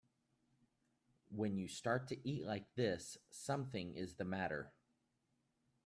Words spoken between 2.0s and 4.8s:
to eat like this something is the matter.